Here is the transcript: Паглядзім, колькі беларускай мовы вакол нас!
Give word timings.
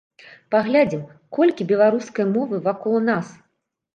Паглядзім, 0.53 1.01
колькі 1.37 1.67
беларускай 1.71 2.25
мовы 2.35 2.61
вакол 2.71 2.95
нас! 3.13 3.27